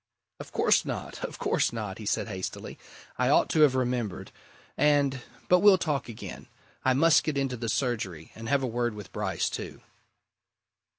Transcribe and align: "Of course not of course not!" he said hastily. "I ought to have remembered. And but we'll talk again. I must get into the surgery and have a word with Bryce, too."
"Of 0.39 0.51
course 0.51 0.83
not 0.83 1.23
of 1.23 1.37
course 1.37 1.71
not!" 1.71 1.99
he 1.99 2.07
said 2.07 2.27
hastily. 2.27 2.79
"I 3.19 3.29
ought 3.29 3.49
to 3.51 3.59
have 3.61 3.75
remembered. 3.75 4.31
And 4.75 5.21
but 5.47 5.59
we'll 5.59 5.77
talk 5.77 6.09
again. 6.09 6.47
I 6.83 6.93
must 6.95 7.23
get 7.23 7.37
into 7.37 7.55
the 7.55 7.69
surgery 7.69 8.31
and 8.33 8.49
have 8.49 8.63
a 8.63 8.65
word 8.65 8.95
with 8.95 9.11
Bryce, 9.11 9.47
too." 9.47 9.83